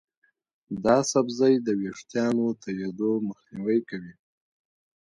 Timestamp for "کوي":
3.89-4.13